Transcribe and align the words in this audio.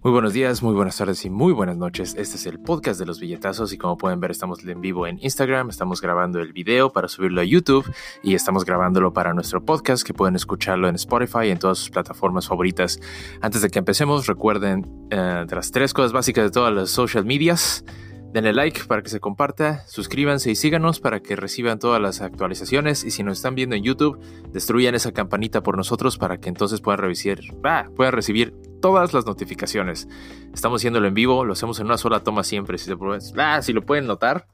Muy 0.00 0.12
buenos 0.12 0.32
días, 0.32 0.62
muy 0.62 0.74
buenas 0.74 0.96
tardes 0.96 1.24
y 1.24 1.30
muy 1.30 1.52
buenas 1.52 1.76
noches. 1.76 2.14
Este 2.16 2.36
es 2.36 2.46
el 2.46 2.60
podcast 2.60 3.00
de 3.00 3.04
los 3.04 3.18
billetazos 3.18 3.72
y 3.72 3.78
como 3.78 3.96
pueden 3.96 4.20
ver 4.20 4.30
estamos 4.30 4.64
en 4.64 4.80
vivo 4.80 5.08
en 5.08 5.18
Instagram, 5.20 5.70
estamos 5.70 6.00
grabando 6.00 6.38
el 6.38 6.52
video 6.52 6.92
para 6.92 7.08
subirlo 7.08 7.40
a 7.40 7.44
YouTube 7.44 7.84
y 8.22 8.36
estamos 8.36 8.64
grabándolo 8.64 9.12
para 9.12 9.34
nuestro 9.34 9.64
podcast 9.64 10.06
que 10.06 10.14
pueden 10.14 10.36
escucharlo 10.36 10.86
en 10.86 10.94
Spotify 10.94 11.46
y 11.46 11.50
en 11.50 11.58
todas 11.58 11.78
sus 11.78 11.90
plataformas 11.90 12.46
favoritas. 12.46 13.00
Antes 13.40 13.60
de 13.60 13.70
que 13.70 13.80
empecemos, 13.80 14.28
recuerden 14.28 14.86
eh, 15.10 15.44
de 15.48 15.56
las 15.56 15.72
tres 15.72 15.92
cosas 15.92 16.12
básicas 16.12 16.44
de 16.44 16.50
todas 16.52 16.72
las 16.72 16.90
social 16.90 17.24
medias. 17.24 17.84
Denle 18.32 18.52
like 18.52 18.84
para 18.84 19.02
que 19.02 19.08
se 19.08 19.18
comparta, 19.18 19.84
suscríbanse 19.88 20.50
y 20.52 20.54
síganos 20.54 21.00
para 21.00 21.20
que 21.20 21.34
reciban 21.34 21.80
todas 21.80 22.00
las 22.00 22.20
actualizaciones 22.20 23.02
y 23.02 23.10
si 23.10 23.24
nos 23.24 23.38
están 23.38 23.56
viendo 23.56 23.74
en 23.74 23.82
YouTube, 23.82 24.20
destruyan 24.52 24.94
esa 24.94 25.10
campanita 25.10 25.64
por 25.64 25.76
nosotros 25.76 26.18
para 26.18 26.38
que 26.38 26.50
entonces 26.50 26.80
puedan 26.80 27.00
recibir, 27.00 27.40
ah, 27.64 27.86
puedan 27.96 28.12
recibir 28.12 28.54
todas 28.80 29.12
las 29.12 29.26
notificaciones. 29.26 30.08
Estamos 30.52 30.80
haciéndolo 30.80 31.08
en 31.08 31.14
vivo, 31.14 31.44
lo 31.44 31.52
hacemos 31.52 31.80
en 31.80 31.86
una 31.86 31.98
sola 31.98 32.20
toma 32.20 32.44
siempre, 32.44 32.78
si, 32.78 32.90
ah, 33.36 33.62
si 33.62 33.72
lo 33.72 33.82
pueden 33.82 34.06
notar. 34.06 34.46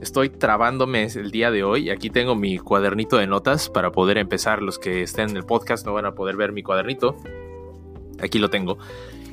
Estoy 0.00 0.28
trabándome 0.28 1.04
el 1.04 1.30
día 1.30 1.50
de 1.50 1.64
hoy. 1.64 1.90
Aquí 1.90 2.10
tengo 2.10 2.36
mi 2.36 2.58
cuadernito 2.58 3.16
de 3.16 3.26
notas 3.26 3.70
para 3.70 3.90
poder 3.90 4.18
empezar. 4.18 4.62
Los 4.62 4.78
que 4.78 5.02
estén 5.02 5.30
en 5.30 5.36
el 5.36 5.44
podcast 5.44 5.86
no 5.86 5.94
van 5.94 6.06
a 6.06 6.14
poder 6.14 6.36
ver 6.36 6.52
mi 6.52 6.62
cuadernito. 6.62 7.16
Aquí 8.20 8.38
lo 8.38 8.50
tengo. 8.50 8.78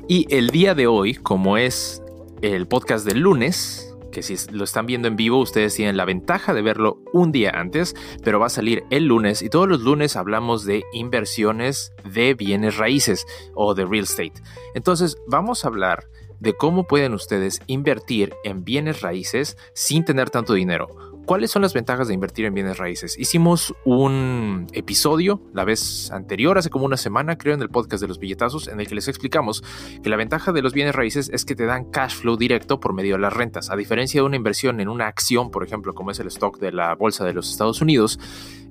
Y 0.07 0.27
el 0.33 0.49
día 0.49 0.73
de 0.73 0.87
hoy, 0.87 1.15
como 1.15 1.57
es 1.57 2.01
el 2.41 2.67
podcast 2.67 3.05
del 3.05 3.19
lunes, 3.19 3.90
que 4.11 4.21
si 4.21 4.35
lo 4.51 4.63
están 4.63 4.85
viendo 4.85 5.07
en 5.07 5.15
vivo, 5.15 5.39
ustedes 5.39 5.75
tienen 5.75 5.97
la 5.97 6.05
ventaja 6.05 6.53
de 6.53 6.61
verlo 6.61 6.99
un 7.13 7.31
día 7.31 7.51
antes, 7.55 7.95
pero 8.23 8.39
va 8.39 8.47
a 8.47 8.49
salir 8.49 8.83
el 8.89 9.05
lunes 9.05 9.41
y 9.41 9.49
todos 9.49 9.67
los 9.67 9.81
lunes 9.81 10.15
hablamos 10.15 10.65
de 10.65 10.83
inversiones 10.93 11.93
de 12.03 12.33
bienes 12.33 12.77
raíces 12.77 13.25
o 13.55 13.73
de 13.73 13.85
real 13.85 14.03
estate. 14.03 14.33
Entonces 14.75 15.17
vamos 15.27 15.63
a 15.63 15.69
hablar 15.69 16.07
de 16.39 16.53
cómo 16.53 16.87
pueden 16.87 17.13
ustedes 17.13 17.61
invertir 17.67 18.33
en 18.43 18.63
bienes 18.63 19.01
raíces 19.01 19.57
sin 19.73 20.05
tener 20.05 20.29
tanto 20.29 20.53
dinero 20.53 21.10
¿Cuáles 21.31 21.49
son 21.49 21.61
las 21.61 21.73
ventajas 21.73 22.09
de 22.09 22.13
invertir 22.13 22.43
en 22.43 22.53
bienes 22.53 22.77
raíces? 22.77 23.17
Hicimos 23.17 23.73
un 23.85 24.67
episodio 24.73 25.41
la 25.53 25.63
vez 25.63 26.11
anterior, 26.11 26.57
hace 26.57 26.69
como 26.69 26.83
una 26.83 26.97
semana, 26.97 27.37
creo, 27.37 27.53
en 27.53 27.61
el 27.61 27.69
podcast 27.69 28.01
de 28.01 28.09
los 28.09 28.19
billetazos, 28.19 28.67
en 28.67 28.81
el 28.81 28.87
que 28.87 28.95
les 28.95 29.07
explicamos 29.07 29.63
que 30.03 30.09
la 30.09 30.17
ventaja 30.17 30.51
de 30.51 30.61
los 30.61 30.73
bienes 30.73 30.93
raíces 30.93 31.29
es 31.29 31.45
que 31.45 31.55
te 31.55 31.65
dan 31.65 31.89
cash 31.89 32.15
flow 32.15 32.35
directo 32.35 32.81
por 32.81 32.91
medio 32.91 33.15
de 33.15 33.21
las 33.21 33.31
rentas. 33.31 33.69
A 33.69 33.77
diferencia 33.77 34.19
de 34.19 34.25
una 34.25 34.35
inversión 34.35 34.81
en 34.81 34.89
una 34.89 35.07
acción, 35.07 35.51
por 35.51 35.63
ejemplo, 35.63 35.93
como 35.93 36.11
es 36.11 36.19
el 36.19 36.27
stock 36.27 36.59
de 36.59 36.73
la 36.73 36.95
bolsa 36.95 37.23
de 37.23 37.31
los 37.31 37.49
Estados 37.49 37.81
Unidos, 37.81 38.19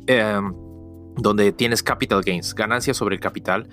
em, 0.07 0.53
donde 1.17 1.53
tienes 1.53 1.83
capital 1.83 2.21
gains, 2.21 2.55
ganancias 2.55 2.99
sobre 2.99 3.15
el 3.15 3.23
capital, 3.23 3.71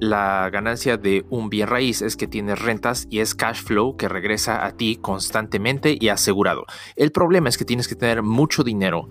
la 0.00 0.48
ganancia 0.50 0.96
de 0.96 1.24
un 1.28 1.50
bien 1.50 1.68
raíz 1.68 2.00
es 2.00 2.16
que 2.16 2.26
tienes 2.26 2.58
rentas 2.58 3.06
y 3.10 3.20
es 3.20 3.34
cash 3.34 3.62
flow 3.62 3.96
que 3.96 4.08
regresa 4.08 4.64
a 4.64 4.72
ti 4.72 4.96
constantemente 4.96 5.96
y 6.00 6.08
asegurado. 6.08 6.64
El 6.96 7.12
problema 7.12 7.50
es 7.50 7.58
que 7.58 7.66
tienes 7.66 7.86
que 7.86 7.94
tener 7.94 8.22
mucho 8.22 8.64
dinero 8.64 9.08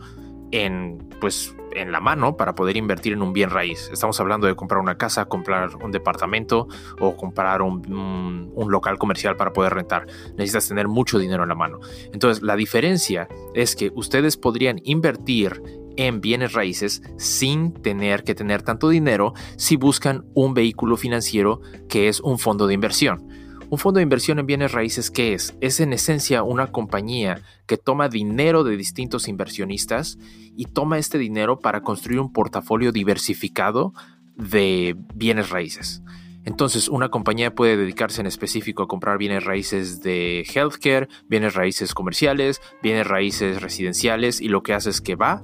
en 0.51 1.07
pues 1.21 1.55
en 1.75 1.91
la 1.91 1.99
mano 1.99 2.35
para 2.35 2.55
poder 2.55 2.77
invertir 2.77 3.13
en 3.13 3.21
un 3.21 3.33
bien 3.33 3.51
raíz. 3.51 3.89
Estamos 3.93 4.19
hablando 4.19 4.47
de 4.47 4.55
comprar 4.55 4.81
una 4.81 4.97
casa, 4.97 5.25
comprar 5.25 5.75
un 5.75 5.91
departamento 5.91 6.67
o 6.99 7.15
comprar 7.15 7.61
un, 7.61 8.51
un, 8.55 8.71
local 8.71 8.97
comercial 8.97 9.35
para 9.35 9.53
poder 9.53 9.73
rentar. 9.73 10.07
Necesitas 10.31 10.67
tener 10.67 10.87
mucho 10.87 11.19
dinero 11.19 11.43
en 11.43 11.49
la 11.49 11.55
mano. 11.55 11.79
Entonces, 12.11 12.43
la 12.43 12.55
diferencia 12.55 13.27
es 13.53 13.75
que 13.75 13.91
ustedes 13.93 14.37
podrían 14.37 14.79
invertir 14.83 15.61
en 15.97 16.21
bienes 16.21 16.53
raíces 16.53 17.01
sin 17.17 17.73
tener 17.73 18.23
que 18.23 18.35
tener 18.35 18.61
tanto 18.61 18.89
dinero 18.89 19.33
si 19.57 19.75
buscan 19.75 20.25
un 20.33 20.53
vehículo 20.53 20.97
financiero 20.97 21.61
que 21.87 22.07
es 22.07 22.19
un 22.19 22.39
fondo 22.39 22.67
de 22.67 22.73
inversión. 22.73 23.27
Un 23.71 23.77
fondo 23.77 23.99
de 23.99 24.03
inversión 24.03 24.39
en 24.39 24.47
bienes 24.47 24.71
raíces, 24.71 25.11
¿qué 25.11 25.33
es? 25.33 25.55
Es 25.61 25.79
en 25.79 25.93
esencia 25.93 26.41
una 26.41 26.67
compañía 26.67 27.43
que 27.67 27.77
toma 27.77 28.09
dinero 28.09 28.63
de 28.63 28.75
distintos 28.75 29.27
inversionistas 29.27 30.17
y 30.55 30.65
toma 30.65 30.97
este 30.97 31.19
dinero 31.19 31.59
para 31.59 31.81
construir 31.81 32.19
un 32.19 32.33
portafolio 32.33 32.91
diversificado 32.91 33.93
de 34.35 34.95
bienes 35.13 35.51
raíces. 35.51 36.01
Entonces, 36.45 36.87
una 36.87 37.09
compañía 37.09 37.53
puede 37.53 37.77
dedicarse 37.77 38.21
en 38.21 38.27
específico 38.27 38.81
a 38.81 38.87
comprar 38.87 39.19
bienes 39.19 39.43
raíces 39.43 40.01
de 40.01 40.47
healthcare, 40.51 41.07
bienes 41.27 41.53
raíces 41.53 41.93
comerciales, 41.93 42.61
bienes 42.81 43.05
raíces 43.05 43.61
residenciales 43.61 44.41
y 44.41 44.47
lo 44.47 44.63
que 44.63 44.73
hace 44.73 44.89
es 44.89 44.99
que 44.99 45.15
va, 45.15 45.43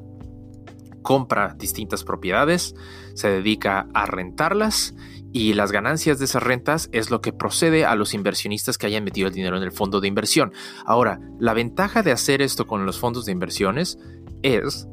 compra 1.05 1.55
distintas 1.57 2.03
propiedades, 2.03 2.75
se 3.13 3.29
dedica 3.29 3.87
a 3.93 4.07
rentarlas 4.07 4.95
y 5.31 5.53
las 5.53 5.71
ganancias 5.71 6.17
de 6.17 6.25
esas 6.25 6.41
rentas 6.41 6.89
es 6.91 7.11
lo 7.11 7.21
que 7.21 7.31
procede 7.31 7.85
a 7.85 7.95
los 7.95 8.15
inversionistas 8.15 8.77
que 8.77 8.87
hayan 8.87 9.03
metido 9.03 9.27
el 9.27 9.33
dinero 9.33 9.55
en 9.55 9.63
el 9.63 9.71
fondo 9.71 10.01
de 10.01 10.07
inversión. 10.07 10.51
Ahora, 10.83 11.19
la 11.39 11.53
ventaja 11.53 12.01
de 12.01 12.11
hacer 12.11 12.41
esto 12.41 12.65
con 12.65 12.87
los 12.87 12.99
fondos 12.99 13.25
de 13.25 13.33
inversiones 13.33 13.99
es 14.41 14.87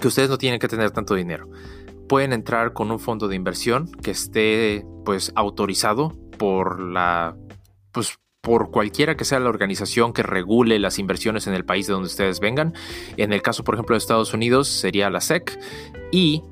que 0.00 0.08
ustedes 0.08 0.28
no 0.28 0.38
tienen 0.38 0.58
que 0.58 0.68
tener 0.68 0.90
tanto 0.90 1.14
dinero. 1.14 1.48
Pueden 2.08 2.32
entrar 2.32 2.72
con 2.72 2.90
un 2.90 2.98
fondo 2.98 3.28
de 3.28 3.36
inversión 3.36 3.92
que 4.02 4.10
esté 4.10 4.84
pues 5.04 5.32
autorizado 5.36 6.10
por 6.36 6.80
la 6.80 7.36
pues 7.92 8.18
por 8.40 8.70
cualquiera 8.70 9.16
que 9.16 9.24
sea 9.24 9.40
la 9.40 9.48
organización 9.48 10.12
que 10.12 10.22
regule 10.22 10.78
las 10.78 10.98
inversiones 10.98 11.46
en 11.46 11.54
el 11.54 11.64
país 11.64 11.86
de 11.86 11.92
donde 11.92 12.06
ustedes 12.06 12.40
vengan. 12.40 12.74
En 13.16 13.32
el 13.32 13.42
caso, 13.42 13.64
por 13.64 13.74
ejemplo, 13.74 13.94
de 13.94 13.98
Estados 13.98 14.32
Unidos 14.32 14.68
sería 14.68 15.10
la 15.10 15.20
SEC. 15.20 15.58
Y 16.12 16.42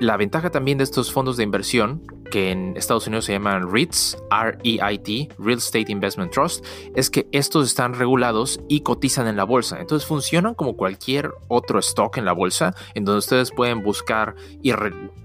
la 0.00 0.16
ventaja 0.16 0.50
también 0.50 0.78
de 0.78 0.84
estos 0.84 1.12
fondos 1.12 1.36
de 1.36 1.42
inversión, 1.42 2.06
que 2.30 2.52
en 2.52 2.76
Estados 2.76 3.06
Unidos 3.06 3.24
se 3.24 3.32
llaman 3.32 3.70
REITs, 3.70 4.16
R-E-I-T, 4.30 5.28
Real 5.38 5.58
Estate 5.58 5.90
Investment 5.90 6.30
Trust, 6.30 6.64
es 6.94 7.10
que 7.10 7.26
estos 7.32 7.66
están 7.66 7.94
regulados 7.94 8.60
y 8.68 8.82
cotizan 8.82 9.26
en 9.26 9.36
la 9.36 9.44
bolsa. 9.44 9.80
Entonces 9.80 10.06
funcionan 10.06 10.54
como 10.54 10.76
cualquier 10.76 11.32
otro 11.48 11.80
stock 11.80 12.16
en 12.16 12.24
la 12.24 12.32
bolsa, 12.32 12.74
en 12.94 13.04
donde 13.04 13.18
ustedes 13.18 13.50
pueden 13.50 13.82
buscar 13.82 14.36
y 14.62 14.72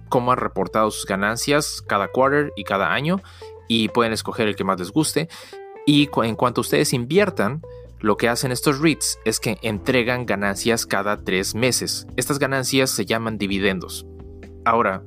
cómo 0.10 0.32
han 0.32 0.40
reportado 0.40 0.90
sus 0.92 1.06
ganancias 1.06 1.84
cada 1.88 2.08
quarter 2.08 2.52
y 2.56 2.64
cada 2.64 2.94
año 2.94 3.22
y 3.68 3.90
pueden 3.90 4.14
escoger 4.14 4.48
el 4.48 4.56
que 4.56 4.64
más 4.64 4.80
les 4.80 4.92
guste. 4.92 5.30
Y 5.86 6.10
en 6.24 6.36
cuanto 6.36 6.62
ustedes 6.62 6.94
inviertan, 6.94 7.62
lo 8.00 8.18
que 8.18 8.30
hacen 8.30 8.52
estos 8.52 8.80
REITs 8.80 9.20
es 9.26 9.40
que 9.40 9.58
entregan 9.62 10.26
ganancias 10.26 10.86
cada 10.86 11.24
tres 11.24 11.56
meses. 11.56 12.08
Estas 12.16 12.40
ganancias 12.40 12.90
se 12.90 13.06
llaman 13.06 13.38
dividendos. 13.38 14.06
Ahora, 14.66 15.04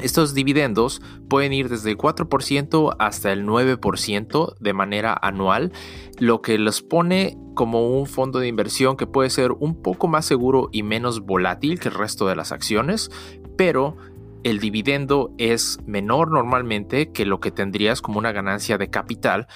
estos 0.00 0.32
dividendos 0.32 1.02
pueden 1.28 1.52
ir 1.52 1.68
desde 1.68 1.90
el 1.90 1.98
4% 1.98 2.96
hasta 2.98 3.32
el 3.32 3.44
9% 3.44 4.54
de 4.58 4.72
manera 4.72 5.18
anual, 5.20 5.72
lo 6.18 6.40
que 6.40 6.56
los 6.58 6.82
pone 6.82 7.36
como 7.54 7.98
un 7.98 8.06
fondo 8.06 8.38
de 8.38 8.48
inversión 8.48 8.96
que 8.96 9.06
puede 9.06 9.30
ser 9.30 9.52
un 9.52 9.82
poco 9.82 10.06
más 10.06 10.24
seguro 10.24 10.68
y 10.70 10.84
menos 10.84 11.20
volátil 11.20 11.80
que 11.80 11.88
el 11.88 11.94
resto 11.94 12.28
de 12.28 12.36
las 12.36 12.52
acciones, 12.52 13.10
pero 13.56 13.96
el 14.44 14.60
dividendo 14.60 15.32
es 15.36 15.78
menor 15.84 16.30
normalmente 16.30 17.10
que 17.10 17.26
lo 17.26 17.40
que 17.40 17.50
tendrías 17.50 18.00
como 18.00 18.20
una 18.20 18.32
ganancia 18.32 18.78
de 18.78 18.90
capital 18.90 19.48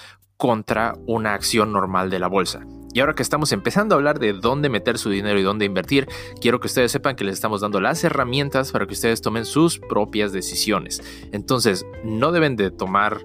contra 0.42 0.94
una 1.06 1.34
acción 1.34 1.72
normal 1.72 2.10
de 2.10 2.18
la 2.18 2.26
bolsa. 2.26 2.66
Y 2.92 2.98
ahora 2.98 3.14
que 3.14 3.22
estamos 3.22 3.52
empezando 3.52 3.94
a 3.94 3.98
hablar 3.98 4.18
de 4.18 4.32
dónde 4.32 4.68
meter 4.68 4.98
su 4.98 5.08
dinero 5.08 5.38
y 5.38 5.44
dónde 5.44 5.66
invertir, 5.66 6.08
quiero 6.40 6.58
que 6.58 6.66
ustedes 6.66 6.90
sepan 6.90 7.14
que 7.14 7.22
les 7.22 7.34
estamos 7.34 7.60
dando 7.60 7.80
las 7.80 8.02
herramientas 8.02 8.72
para 8.72 8.88
que 8.88 8.94
ustedes 8.94 9.22
tomen 9.22 9.44
sus 9.44 9.78
propias 9.78 10.32
decisiones. 10.32 11.00
Entonces, 11.30 11.86
no 12.02 12.32
deben 12.32 12.56
de 12.56 12.72
tomar 12.72 13.20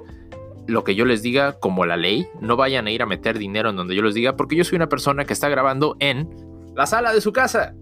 lo 0.68 0.84
que 0.84 0.94
yo 0.94 1.06
les 1.06 1.24
diga 1.24 1.54
como 1.54 1.88
la 1.88 1.98
ley, 1.98 2.28
no 2.40 2.56
vayan 2.56 2.86
a 2.86 2.92
ir 2.92 3.02
a 3.02 3.08
meter 3.08 3.40
dinero 3.40 3.72
en 3.72 3.78
donde 3.78 3.96
yo 3.96 4.04
les 4.04 4.14
diga, 4.14 4.38
porque 4.38 4.56
yo 4.56 4.64
soy 4.64 4.76
una 4.76 4.88
persona 4.88 5.26
que 5.26 5.34
está 5.34 5.50
grabando 5.50 5.98
en 6.00 6.30
la 6.76 6.86
sala 6.86 7.14
de 7.14 7.22
su 7.22 7.34
casa. 7.34 7.74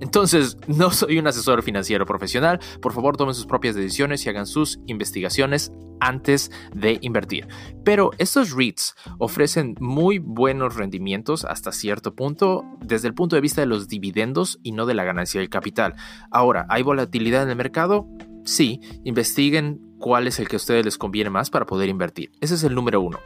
Entonces, 0.00 0.56
no 0.68 0.90
soy 0.90 1.18
un 1.18 1.26
asesor 1.26 1.62
financiero 1.62 2.06
profesional. 2.06 2.60
Por 2.80 2.94
favor, 2.94 3.18
tomen 3.18 3.34
sus 3.34 3.44
propias 3.44 3.74
decisiones 3.74 4.24
y 4.24 4.30
hagan 4.30 4.46
sus 4.46 4.80
investigaciones 4.86 5.70
antes 6.00 6.50
de 6.74 6.98
invertir. 7.00 7.48
Pero 7.84 8.10
estos 8.18 8.52
REITs 8.52 8.94
ofrecen 9.18 9.74
muy 9.80 10.18
buenos 10.18 10.76
rendimientos 10.76 11.44
hasta 11.44 11.72
cierto 11.72 12.14
punto 12.14 12.64
desde 12.80 13.08
el 13.08 13.14
punto 13.14 13.36
de 13.36 13.42
vista 13.42 13.60
de 13.60 13.66
los 13.66 13.88
dividendos 13.88 14.58
y 14.62 14.72
no 14.72 14.86
de 14.86 14.94
la 14.94 15.04
ganancia 15.04 15.40
del 15.40 15.50
capital. 15.50 15.94
Ahora, 16.30 16.66
¿hay 16.68 16.82
volatilidad 16.82 17.42
en 17.42 17.50
el 17.50 17.56
mercado? 17.56 18.08
Sí, 18.44 18.80
investiguen 19.04 19.80
cuál 19.98 20.26
es 20.26 20.38
el 20.38 20.48
que 20.48 20.56
a 20.56 20.58
ustedes 20.58 20.84
les 20.84 20.98
conviene 20.98 21.30
más 21.30 21.50
para 21.50 21.66
poder 21.66 21.88
invertir. 21.88 22.32
Ese 22.40 22.54
es 22.54 22.64
el 22.64 22.74
número 22.74 23.00
uno. 23.00 23.18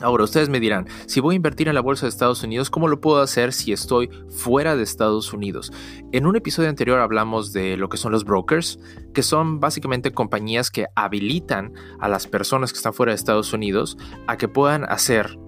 Ahora, 0.00 0.24
ustedes 0.24 0.48
me 0.48 0.60
dirán, 0.60 0.86
si 1.06 1.20
voy 1.20 1.34
a 1.34 1.36
invertir 1.36 1.68
en 1.68 1.74
la 1.74 1.82
bolsa 1.82 2.06
de 2.06 2.10
Estados 2.10 2.42
Unidos, 2.42 2.70
¿cómo 2.70 2.88
lo 2.88 3.02
puedo 3.02 3.20
hacer 3.20 3.52
si 3.52 3.72
estoy 3.72 4.08
fuera 4.30 4.74
de 4.74 4.82
Estados 4.82 5.34
Unidos? 5.34 5.72
En 6.12 6.26
un 6.26 6.36
episodio 6.36 6.70
anterior 6.70 7.00
hablamos 7.00 7.52
de 7.52 7.76
lo 7.76 7.90
que 7.90 7.98
son 7.98 8.10
los 8.10 8.24
brokers, 8.24 8.78
que 9.12 9.22
son 9.22 9.60
básicamente 9.60 10.12
compañías 10.12 10.70
que 10.70 10.86
habilitan 10.94 11.74
a 12.00 12.08
las 12.08 12.26
personas 12.26 12.72
que 12.72 12.78
están 12.78 12.94
fuera 12.94 13.12
de 13.12 13.16
Estados 13.16 13.52
Unidos 13.52 13.98
a 14.26 14.38
que 14.38 14.48
puedan 14.48 14.84
hacer 14.84 15.38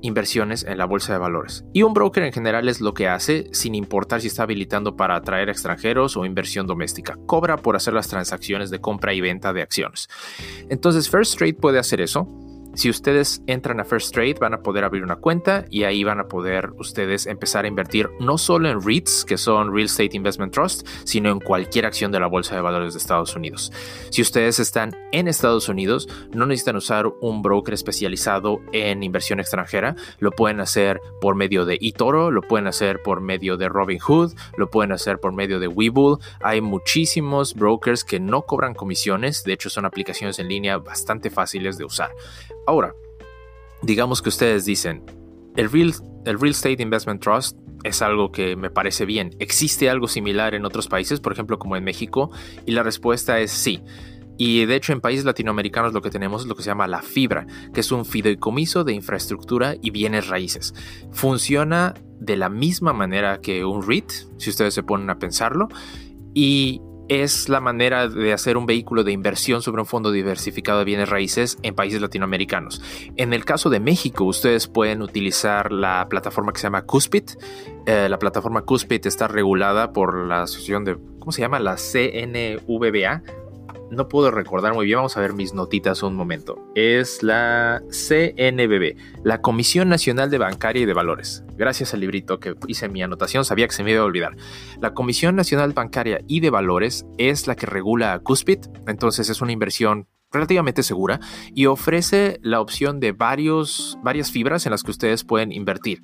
inversiones 0.00 0.64
en 0.64 0.78
la 0.78 0.86
bolsa 0.86 1.12
de 1.12 1.18
valores. 1.18 1.64
Y 1.74 1.82
un 1.82 1.92
broker 1.92 2.22
en 2.22 2.32
general 2.32 2.68
es 2.68 2.80
lo 2.80 2.94
que 2.94 3.08
hace 3.08 3.48
sin 3.52 3.74
importar 3.74 4.22
si 4.22 4.28
está 4.28 4.44
habilitando 4.44 4.96
para 4.96 5.16
atraer 5.16 5.50
extranjeros 5.50 6.16
o 6.16 6.24
inversión 6.24 6.66
doméstica. 6.66 7.16
Cobra 7.26 7.56
por 7.56 7.76
hacer 7.76 7.92
las 7.92 8.08
transacciones 8.08 8.70
de 8.70 8.80
compra 8.80 9.12
y 9.12 9.20
venta 9.20 9.52
de 9.52 9.60
acciones. 9.60 10.08
Entonces 10.70 11.10
First 11.10 11.36
Trade 11.36 11.54
puede 11.54 11.78
hacer 11.78 12.00
eso 12.00 12.26
Si 12.74 12.88
ustedes 12.88 13.42
entran 13.46 13.80
a 13.80 13.84
First 13.84 14.14
Trade 14.14 14.36
van 14.40 14.54
a 14.54 14.62
poder 14.62 14.84
abrir 14.84 15.02
una 15.02 15.16
cuenta 15.16 15.64
y 15.68 15.82
ahí 15.82 16.04
van 16.04 16.20
a 16.20 16.28
poder 16.28 16.70
ustedes 16.78 17.26
empezar 17.26 17.64
a 17.64 17.68
invertir 17.68 18.08
no 18.20 18.38
solo 18.38 18.68
en 18.68 18.80
REITs, 18.80 19.24
que 19.24 19.36
son 19.36 19.74
Real 19.74 19.86
Estate 19.86 20.16
Investment 20.16 20.52
Trust, 20.52 20.86
sino 21.04 21.30
en 21.30 21.40
cualquier 21.40 21.86
acción 21.86 22.12
de 22.12 22.20
la 22.20 22.28
Bolsa 22.28 22.54
de 22.54 22.60
Valores 22.60 22.94
de 22.94 22.98
Estados 22.98 23.34
Unidos. 23.34 23.72
Si 24.10 24.22
ustedes 24.22 24.60
están 24.60 24.96
en 25.12 25.26
Estados 25.26 25.68
Unidos, 25.68 26.08
no 26.32 26.46
necesitan 26.46 26.76
usar 26.76 27.06
un 27.20 27.42
broker 27.42 27.74
especializado 27.74 28.60
en 28.72 29.02
inversión 29.02 29.40
extranjera. 29.40 29.96
Lo 30.18 30.30
pueden 30.30 30.60
hacer 30.60 31.00
por 31.20 31.34
medio 31.34 31.64
de 31.64 31.78
eToro, 31.80 32.30
lo 32.30 32.42
pueden 32.42 32.68
hacer 32.68 33.02
por 33.02 33.20
medio 33.20 33.56
de 33.56 33.68
Robinhood, 33.68 34.34
lo 34.56 34.70
pueden 34.70 34.92
hacer 34.92 35.18
por 35.18 35.32
medio 35.32 35.58
de 35.58 35.68
Webull. 35.68 36.18
Hay 36.40 36.60
muchísimos 36.60 37.54
brokers 37.54 38.04
que 38.04 38.20
no 38.20 38.42
cobran 38.42 38.74
comisiones, 38.74 39.42
de 39.42 39.52
hecho 39.52 39.70
son 39.70 39.84
aplicaciones 39.84 40.38
en 40.38 40.48
línea 40.48 40.78
bastante 40.78 41.30
fáciles 41.30 41.76
de 41.78 41.84
usar. 41.84 42.10
Ahora, 42.68 42.94
digamos 43.80 44.20
que 44.20 44.28
ustedes 44.28 44.66
dicen, 44.66 45.02
el 45.56 45.70
Real, 45.70 45.94
el 46.26 46.38
Real 46.38 46.50
Estate 46.50 46.82
Investment 46.82 47.22
Trust 47.22 47.56
es 47.82 48.02
algo 48.02 48.30
que 48.30 48.56
me 48.56 48.68
parece 48.68 49.06
bien. 49.06 49.34
¿Existe 49.38 49.88
algo 49.88 50.06
similar 50.06 50.54
en 50.54 50.66
otros 50.66 50.86
países, 50.86 51.18
por 51.18 51.32
ejemplo 51.32 51.58
como 51.58 51.76
en 51.76 51.84
México? 51.84 52.30
Y 52.66 52.72
la 52.72 52.82
respuesta 52.82 53.40
es 53.40 53.52
sí. 53.52 53.82
Y 54.36 54.66
de 54.66 54.76
hecho 54.76 54.92
en 54.92 55.00
países 55.00 55.24
latinoamericanos 55.24 55.94
lo 55.94 56.02
que 56.02 56.10
tenemos 56.10 56.42
es 56.42 56.46
lo 56.46 56.56
que 56.56 56.62
se 56.62 56.68
llama 56.68 56.86
la 56.86 57.00
fibra, 57.00 57.46
que 57.72 57.80
es 57.80 57.90
un 57.90 58.04
fideicomiso 58.04 58.84
de 58.84 58.92
infraestructura 58.92 59.74
y 59.80 59.88
bienes 59.88 60.28
raíces. 60.28 60.74
Funciona 61.10 61.94
de 62.20 62.36
la 62.36 62.50
misma 62.50 62.92
manera 62.92 63.40
que 63.40 63.64
un 63.64 63.80
REIT, 63.80 64.10
si 64.36 64.50
ustedes 64.50 64.74
se 64.74 64.82
ponen 64.82 65.08
a 65.08 65.18
pensarlo, 65.18 65.68
y 66.34 66.82
es 67.08 67.48
la 67.48 67.60
manera 67.60 68.08
de 68.08 68.32
hacer 68.32 68.56
un 68.56 68.66
vehículo 68.66 69.04
de 69.04 69.12
inversión 69.12 69.62
sobre 69.62 69.80
un 69.80 69.86
fondo 69.86 70.12
diversificado 70.12 70.78
de 70.78 70.84
bienes 70.84 71.08
raíces 71.08 71.58
en 71.62 71.74
países 71.74 72.00
latinoamericanos. 72.00 72.82
En 73.16 73.32
el 73.32 73.44
caso 73.44 73.70
de 73.70 73.80
México, 73.80 74.24
ustedes 74.24 74.66
pueden 74.66 75.02
utilizar 75.02 75.72
la 75.72 76.06
plataforma 76.08 76.52
que 76.52 76.58
se 76.58 76.64
llama 76.64 76.82
Cuspit. 76.82 77.32
Eh, 77.86 78.08
la 78.08 78.18
plataforma 78.18 78.62
Cuspit 78.62 79.06
está 79.06 79.28
regulada 79.28 79.92
por 79.92 80.26
la 80.26 80.42
asociación 80.42 80.84
de, 80.84 80.98
¿cómo 81.18 81.32
se 81.32 81.40
llama? 81.40 81.58
La 81.58 81.76
CNVBA, 81.76 83.22
no 83.90 84.08
puedo 84.08 84.30
recordar 84.30 84.74
muy 84.74 84.86
bien, 84.86 84.96
vamos 84.96 85.16
a 85.16 85.20
ver 85.20 85.32
mis 85.32 85.54
notitas 85.54 86.02
un 86.02 86.14
momento. 86.14 86.56
Es 86.74 87.22
la 87.22 87.82
CNBB, 87.90 88.96
la 89.24 89.40
Comisión 89.40 89.88
Nacional 89.88 90.30
de 90.30 90.38
Bancaria 90.38 90.82
y 90.82 90.86
de 90.86 90.92
Valores. 90.92 91.44
Gracias 91.56 91.94
al 91.94 92.00
librito 92.00 92.38
que 92.38 92.54
hice 92.66 92.88
mi 92.88 93.02
anotación, 93.02 93.44
sabía 93.44 93.66
que 93.66 93.74
se 93.74 93.84
me 93.84 93.92
iba 93.92 94.02
a 94.02 94.04
olvidar. 94.04 94.36
La 94.80 94.94
Comisión 94.94 95.36
Nacional 95.36 95.72
Bancaria 95.72 96.20
y 96.26 96.40
de 96.40 96.50
Valores 96.50 97.06
es 97.16 97.46
la 97.46 97.56
que 97.56 97.66
regula 97.66 98.12
a 98.12 98.18
Cuspit, 98.20 98.66
entonces 98.86 99.30
es 99.30 99.40
una 99.40 99.52
inversión 99.52 100.06
relativamente 100.30 100.82
segura 100.82 101.20
y 101.54 101.66
ofrece 101.66 102.38
la 102.42 102.60
opción 102.60 103.00
de 103.00 103.12
varios, 103.12 103.98
varias 104.02 104.30
fibras 104.30 104.66
en 104.66 104.72
las 104.72 104.82
que 104.82 104.90
ustedes 104.90 105.24
pueden 105.24 105.52
invertir. 105.52 106.02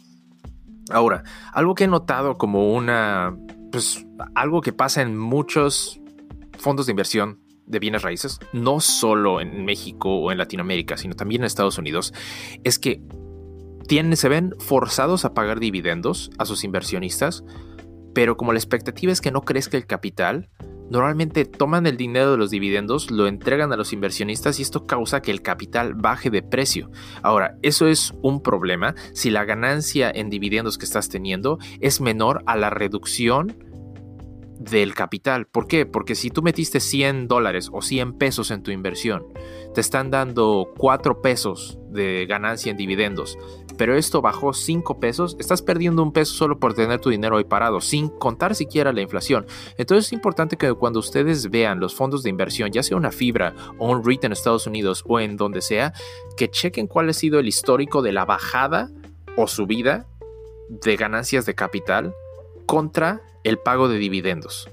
Ahora, 0.91 1.23
algo 1.53 1.75
que 1.75 1.85
he 1.85 1.89
notado 1.89 2.37
como 2.37 2.73
una, 2.73 3.37
pues 3.71 4.07
algo 4.35 4.61
que 4.61 4.73
pasa 4.73 5.03
en 5.03 5.17
muchos 5.17 6.01
fondos 6.59 6.87
de 6.87 6.93
inversión 6.93 7.44
de 7.67 7.79
bienes 7.79 8.03
raíces, 8.03 8.39
no 8.53 8.81
solo 8.81 9.41
en 9.41 9.65
México 9.65 10.17
o 10.17 10.33
en 10.33 10.39
Latinoamérica, 10.39 10.97
sino 10.97 11.15
también 11.15 11.43
en 11.43 11.47
Estados 11.47 11.79
Unidos, 11.79 12.13
es 12.63 12.79
que 12.79 13.03
tienen, 13.87 14.17
se 14.17 14.29
ven 14.29 14.55
forzados 14.59 15.25
a 15.25 15.35
pagar 15.35 15.61
dividendos 15.61 16.31
a 16.39 16.45
sus 16.45 16.65
inversionistas, 16.65 17.45
pero 18.15 18.37
como 18.37 18.53
la 18.53 18.59
expectativa 18.59 19.13
es 19.13 19.21
que 19.21 19.31
no 19.31 19.43
crezca 19.43 19.77
el 19.77 19.87
capital, 19.87 20.49
normalmente 20.91 21.45
toman 21.45 21.87
el 21.87 21.97
dinero 21.97 22.33
de 22.33 22.37
los 22.37 22.51
dividendos, 22.51 23.11
lo 23.11 23.27
entregan 23.27 23.73
a 23.73 23.77
los 23.77 23.93
inversionistas 23.93 24.59
y 24.59 24.63
esto 24.63 24.87
causa 24.87 25.23
que 25.23 25.31
el 25.31 25.43
capital 25.43 25.95
baje 25.95 26.31
de 26.31 26.43
precio. 26.43 26.91
Ahora, 27.23 27.57
eso 27.63 27.87
es 27.89 28.15
un 28.23 28.43
problema 28.43 28.95
si 29.13 29.31
la 29.31 29.45
ganancia 29.45 30.11
en 30.11 30.31
dividendos 30.31 30.79
que 30.79 30.85
estás 30.85 31.09
teniendo 31.09 31.59
es 31.81 32.01
menor 32.01 32.43
a 32.47 32.57
la 32.57 32.71
reducción 32.71 33.57
del 34.71 34.95
capital. 34.95 35.47
¿Por 35.47 35.67
qué? 35.67 35.87
Porque 35.87 36.15
si 36.15 36.31
tú 36.31 36.43
metiste 36.43 36.81
100 36.81 37.29
dólares 37.29 37.71
o 37.73 37.83
100 37.83 38.15
pesos 38.15 38.51
en 38.51 38.63
tu 38.63 38.71
inversión, 38.71 39.27
te 39.75 39.81
están 39.81 40.11
dando 40.11 40.73
4 40.79 41.21
pesos 41.21 41.79
de 41.91 42.27
ganancia 42.27 42.71
en 42.71 42.77
dividendos, 42.77 43.39
pero 43.77 43.97
esto 43.97 44.21
bajó 44.21 44.53
5 44.53 44.99
pesos, 44.99 45.37
estás 45.39 45.63
perdiendo 45.63 46.03
un 46.03 46.13
peso 46.13 46.35
solo 46.35 46.59
por 46.59 46.75
tener 46.75 47.01
tu 47.01 47.11
dinero 47.11 47.37
ahí 47.37 47.45
parado, 47.45 47.81
sin 47.81 48.09
contar 48.09 48.55
siquiera 48.55 48.93
la 48.93 49.03
inflación. 49.03 49.47
Entonces 49.79 50.07
es 50.07 50.13
importante 50.13 50.57
que 50.57 50.73
cuando 50.75 50.99
ustedes 50.99 51.51
vean 51.51 51.81
los 51.81 51.95
fondos 51.95 52.23
de 52.23 52.31
inversión, 52.31 52.71
ya 52.73 52.83
sea 52.83 52.97
una 52.97 53.13
fibra 53.13 53.55
o 53.79 53.91
un 53.91 54.05
REIT 54.05 54.25
en 54.25 54.33
Estados 54.33 54.67
Unidos 54.67 55.05
o 55.07 55.21
en 55.21 55.37
donde 55.37 55.61
sea, 55.61 55.93
que 56.37 56.51
chequen 56.51 56.87
cuál 56.87 57.09
ha 57.09 57.13
sido 57.13 57.39
el 57.39 57.49
histórico 57.49 58.03
de 58.03 58.13
la 58.13 58.25
bajada 58.25 58.91
o 59.37 59.47
subida 59.47 60.07
de 60.69 60.97
ganancias 60.97 61.47
de 61.47 61.55
capital 61.55 62.15
contra 62.67 63.21
el 63.45 63.59
pago 63.59 63.89
de 63.89 63.99
dividendos. 63.99 64.69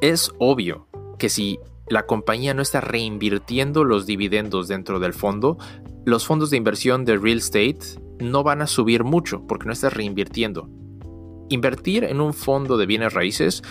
Es 0.00 0.32
obvio 0.38 0.86
que 1.18 1.28
si 1.28 1.60
la 1.88 2.06
compañía 2.06 2.54
no 2.54 2.62
está 2.62 2.80
reinvirtiendo 2.80 3.84
los 3.84 4.06
dividendos 4.06 4.68
dentro 4.68 4.98
del 4.98 5.12
fondo, 5.12 5.58
los 6.04 6.26
fondos 6.26 6.50
de 6.50 6.56
inversión 6.56 7.04
de 7.04 7.18
real 7.18 7.38
estate 7.38 8.00
no 8.18 8.42
van 8.42 8.62
a 8.62 8.66
subir 8.66 9.04
mucho 9.04 9.46
porque 9.46 9.66
no 9.66 9.72
estás 9.72 9.92
reinvirtiendo. 9.92 10.68
Invertir 11.48 12.04
en 12.04 12.20
un 12.20 12.32
fondo 12.32 12.76
de 12.76 12.86
bienes 12.86 13.12
raíces 13.12 13.62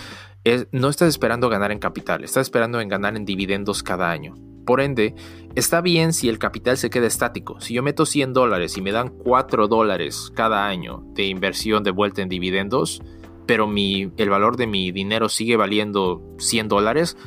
no 0.71 0.89
estás 0.89 1.09
esperando 1.09 1.49
ganar 1.49 1.71
en 1.71 1.79
capital, 1.79 2.23
estás 2.23 2.47
esperando 2.47 2.81
en 2.81 2.89
ganar 2.89 3.15
en 3.15 3.25
dividendos 3.25 3.83
cada 3.83 4.11
año. 4.11 4.35
Por 4.65 4.81
ende, 4.81 5.15
está 5.55 5.81
bien 5.81 6.13
si 6.13 6.29
el 6.29 6.37
capital 6.37 6.77
se 6.77 6.89
queda 6.89 7.07
estático. 7.07 7.59
Si 7.59 7.73
yo 7.73 7.81
meto 7.81 8.05
100 8.05 8.33
dólares 8.33 8.77
y 8.77 8.81
me 8.81 8.91
dan 8.91 9.09
4 9.09 9.67
dólares 9.67 10.31
cada 10.35 10.67
año 10.67 11.03
de 11.13 11.25
inversión 11.25 11.83
de 11.83 11.91
vuelta 11.91 12.21
en 12.21 12.29
dividendos, 12.29 13.01
pero 13.49 13.67
el 13.75 14.29
valor 14.29 14.57
de 14.57 14.67
mi 14.67 14.91
dinero 14.91 15.27
sigue 15.27 15.57
valiendo 15.57 16.21
100 16.37 16.67
dólares, 16.67 17.17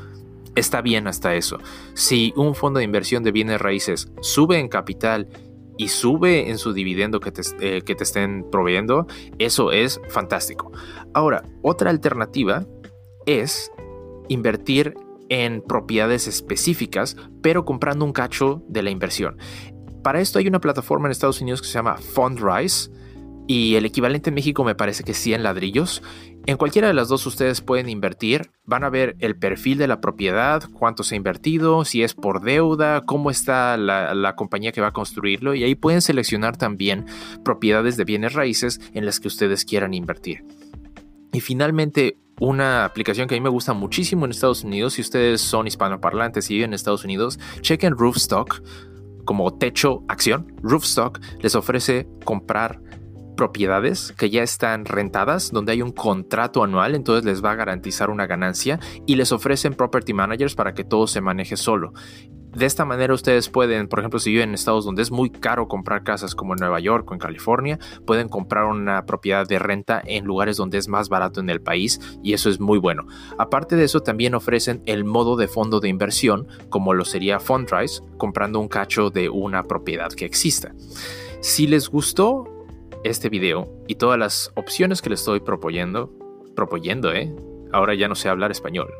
está 0.55 0.81
bien 0.81 1.09
hasta 1.09 1.35
eso. 1.35 1.59
Si 1.95 2.33
un 2.37 2.55
fondo 2.55 2.79
de 2.79 2.85
inversión 2.85 3.25
de 3.25 3.33
bienes 3.33 3.61
raíces 3.61 4.09
sube 4.21 4.61
en 4.61 4.69
capital 4.69 5.29
y 5.77 5.89
sube 5.89 6.49
en 6.49 6.59
su 6.59 6.75
dividendo 6.75 7.19
que 7.19 7.33
te, 7.33 7.43
eh, 7.59 7.83
que 7.83 7.97
te 7.97 8.05
estén 8.05 8.49
proveyendo, 8.53 9.09
eso 9.41 9.73
es 9.73 10.01
fantástico. 10.11 10.71
Ahora, 11.13 11.43
otra 11.61 11.91
alternativa 11.91 12.69
es 13.27 13.73
invertir 14.29 14.95
en 15.29 15.61
propiedades 15.61 16.29
específicas, 16.29 17.17
pero 17.43 17.65
comprando 17.65 18.05
un 18.05 18.13
cacho 18.13 18.63
de 18.69 18.85
la 18.85 18.91
inversión. 18.91 19.39
Para 20.05 20.21
esto 20.21 20.39
hay 20.39 20.47
una 20.47 20.61
plataforma 20.61 21.09
en 21.09 21.11
Estados 21.11 21.41
Unidos 21.41 21.63
que 21.63 21.67
se 21.67 21.75
llama 21.75 21.97
Fundrise 21.97 22.93
y 23.47 23.75
el 23.75 23.85
equivalente 23.85 24.31
en 24.31 24.35
México 24.35 24.65
me 24.65 24.75
parece 24.75 25.05
que 25.05 25.15
100 25.15 25.43
ladrillos. 25.43 26.03
En 26.47 26.57
cualquiera 26.57 26.89
de 26.89 26.95
las 26.95 27.09
dos 27.09 27.27
ustedes 27.27 27.61
pueden 27.61 27.89
invertir, 27.89 28.51
van 28.65 28.85
a 28.85 28.91
ver 28.91 29.17
el 29.21 29.37
perfil 29.37 29.79
de 29.79 29.87
la 29.87 30.01
propiedad, 30.01 30.63
cuánto 30.73 31.05
se 31.05 31.15
ha 31.15 31.17
invertido, 31.17 31.85
si 31.85 32.03
es 32.03 32.15
por 32.15 32.43
deuda, 32.43 33.03
cómo 33.03 33.31
está 33.31 33.77
la, 33.77 34.35
compañía 34.37 34.73
que 34.73 34.81
va 34.81 34.89
a 34.89 34.93
construirlo 34.93 35.55
y 35.55 35.63
ahí 35.63 35.75
pueden 35.75 36.03
seleccionar 36.03 36.57
también 36.57 37.07
propiedades 37.45 37.97
de 37.97 38.05
bienes 38.05 38.33
raíces 38.33 38.81
en 38.95 39.07
las 39.07 39.21
que 39.21 39.29
ustedes 39.29 39.65
quieran 39.65 39.95
invertir. 39.95 40.45
Y 41.33 41.41
finalmente, 41.41 42.19
una 42.41 42.85
aplicación 42.85 43.29
que 43.29 43.35
a 43.35 43.39
mí 43.39 43.43
me 43.43 43.49
gusta 43.49 43.73
muchísimo 43.73 44.25
en 44.25 44.33
Estados 44.33 44.65
Unidos, 44.65 44.95
si 44.95 45.03
ustedes 45.03 45.41
son 45.41 45.67
hispanoparlantes 45.67 46.51
y 46.51 46.55
viven 46.55 46.71
en 46.71 46.75
Estados 46.75 47.05
Unidos, 47.05 47.39
chequen 47.61 47.97
Roofstock 47.97 48.63
como 49.25 49.55
techo 49.55 50.03
acción. 50.09 50.53
Roofstock 50.63 51.21
les 51.41 51.55
ofrece 51.55 52.09
comprar 52.25 52.81
propiedades 53.43 54.15
que 54.17 54.31
ya 54.31 54.45
están 54.45 54.85
rentadas, 54.85 55.51
donde 55.51 55.73
hay 55.73 55.83
un 55.83 55.91
contrato 55.91 56.63
anual, 56.63 56.95
entonces 56.95 57.25
les 57.25 57.45
va 57.45 57.51
a 57.51 57.57
garantizar 57.57 58.09
una 58.09 58.29
ganancia 58.29 58.79
y 59.05 59.17
les 59.17 59.33
ofrecen 59.33 59.75
property 59.75 60.13
managers 60.13 60.55
para 60.55 60.75
que 60.75 60.85
todo 60.85 61.09
se 61.09 61.21
maneje 61.21 61.57
solo. 61.57 61.93
De 62.55 62.65
esta 62.65 62.85
manera 62.85 63.13
ustedes 63.13 63.49
pueden, 63.49 63.89
por 63.89 63.99
ejemplo, 63.99 64.21
si 64.21 64.31
viven 64.31 64.51
en 64.51 64.55
estados 64.55 64.85
donde 64.85 65.03
es 65.03 65.11
muy 65.11 65.29
caro 65.29 65.67
comprar 65.67 66.05
casas 66.05 66.37
como 66.37 66.53
en 66.53 66.61
Nueva 66.61 66.79
York 66.79 67.11
o 67.11 67.15
en 67.15 67.19
California, 67.19 67.81
pueden 68.07 68.29
comprar 68.29 68.67
una 68.67 69.07
propiedad 69.07 69.45
de 69.45 69.59
renta 69.59 70.01
en 70.05 70.25
lugares 70.25 70.57
donde 70.57 70.79
es 70.79 70.87
más 70.87 71.09
barato 71.09 71.41
en 71.41 71.51
el 71.51 71.61
país 71.61 71.99
y 72.23 72.35
eso 72.35 72.49
es 72.49 72.61
muy 72.61 72.79
bueno. 72.79 73.09
Aparte 73.39 73.75
de 73.75 73.83
eso, 73.83 74.05
también 74.05 74.37
ofrecen 74.37 74.85
el 74.87 75.05
modo 75.05 75.35
de 75.35 75.49
fondo 75.49 75.81
de 75.81 75.89
inversión, 75.89 76.47
como 76.69 76.95
lo 76.95 77.05
sería 77.05 77.41
Fundrise, 77.41 78.05
comprando 78.19 78.61
un 78.61 78.69
cacho 78.69 79.11
de 79.11 79.29
una 79.29 79.65
propiedad 79.65 80.13
que 80.13 80.27
exista. 80.27 80.73
Si 81.41 81.67
les 81.67 81.89
gustó 81.89 82.52
este 83.05 83.29
video 83.29 83.69
y 83.87 83.97
todas 83.97 84.19
las 84.19 84.53
opciones 84.55 85.03
que 85.03 85.11
le 85.11 85.15
estoy 85.15 85.41
proponiendo, 85.41 86.13
proponiendo, 86.55 87.13
¿eh? 87.13 87.35
Ahora 87.73 87.95
ya 87.95 88.07
no 88.07 88.15
sé 88.15 88.29
hablar 88.29 88.51
español. 88.51 88.93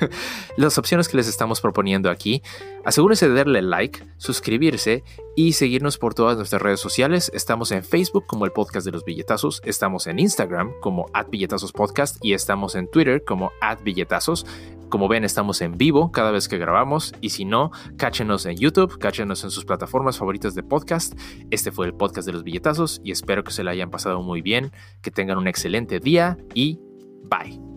las 0.56 0.78
opciones 0.78 1.08
que 1.08 1.16
les 1.16 1.28
estamos 1.28 1.60
proponiendo 1.60 2.10
aquí, 2.10 2.42
asegúrense 2.84 3.28
de 3.28 3.34
darle 3.36 3.62
like, 3.62 4.04
suscribirse 4.16 5.04
y 5.36 5.52
seguirnos 5.52 5.96
por 5.96 6.12
todas 6.12 6.36
nuestras 6.36 6.60
redes 6.60 6.80
sociales. 6.80 7.30
Estamos 7.32 7.70
en 7.70 7.84
Facebook 7.84 8.26
como 8.26 8.44
el 8.44 8.50
podcast 8.50 8.84
de 8.84 8.90
los 8.90 9.04
billetazos, 9.04 9.62
estamos 9.64 10.08
en 10.08 10.18
Instagram 10.18 10.72
como 10.80 11.06
at 11.12 11.28
podcast 11.72 12.16
y 12.20 12.32
estamos 12.32 12.74
en 12.74 12.90
Twitter 12.90 13.22
como 13.24 13.52
billetazos. 13.84 14.44
Como 14.88 15.08
ven, 15.08 15.24
estamos 15.24 15.60
en 15.62 15.76
vivo 15.76 16.12
cada 16.12 16.30
vez 16.30 16.48
que 16.48 16.58
grabamos 16.58 17.14
y 17.20 17.30
si 17.30 17.44
no, 17.44 17.70
cáchenos 17.96 18.46
en 18.46 18.56
YouTube, 18.56 18.98
cáchenos 18.98 19.42
en 19.44 19.50
sus 19.50 19.64
plataformas 19.64 20.18
favoritas 20.18 20.54
de 20.54 20.62
podcast. 20.62 21.18
Este 21.50 21.72
fue 21.72 21.86
el 21.86 21.94
podcast 21.94 22.26
de 22.26 22.32
los 22.32 22.44
billetazos 22.44 23.00
y 23.04 23.10
espero 23.10 23.44
que 23.44 23.52
se 23.52 23.64
la 23.64 23.72
hayan 23.72 23.90
pasado 23.90 24.22
muy 24.22 24.42
bien, 24.42 24.72
que 25.02 25.10
tengan 25.10 25.38
un 25.38 25.48
excelente 25.48 26.00
día 26.00 26.36
y 26.54 26.80
bye. 27.24 27.75